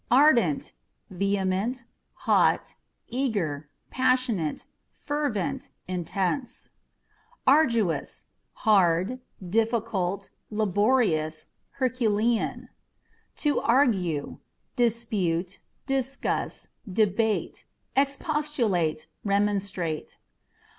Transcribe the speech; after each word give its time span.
Ardent 0.09 0.73
â€" 1.13 1.17
vehement, 1.19 1.83
hot, 2.25 2.73
eager, 3.09 3.69
passionate, 3.91 4.65
fervent, 4.89 5.69
intense. 5.87 6.71
Arduous 7.45 8.21
â€" 8.23 8.31
hard, 8.63 9.19
difficult, 9.47 10.31
laborious, 10.49 11.45
herculean. 11.73 12.69
To 13.35 13.59
Argue 13.59 14.37
â€" 14.37 14.39
dispute, 14.75 15.59
discuss, 15.85 16.69
debate; 16.91 17.65
expostulate, 17.95 19.05
remonstrate. 19.23 20.17